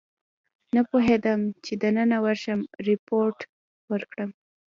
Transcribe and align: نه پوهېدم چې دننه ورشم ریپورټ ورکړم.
نه 0.75 0.81
پوهېدم 0.89 1.41
چې 1.65 1.73
دننه 1.81 2.17
ورشم 2.25 2.59
ریپورټ 2.87 3.37
ورکړم. 3.91 4.29